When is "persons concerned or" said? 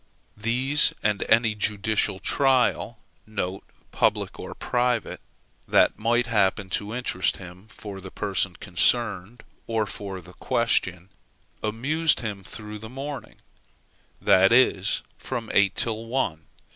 8.09-9.85